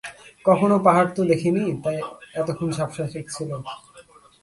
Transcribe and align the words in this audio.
কখনো 0.45 0.75
পাহাড় 0.85 1.09
তো 1.15 1.21
দেখি 1.31 1.49
নি, 1.55 1.63
তাই 1.83 1.97
এতক্ষণ 2.39 2.69
ঝাপসা 2.77 3.05
ঠেকছিল। 3.13 3.49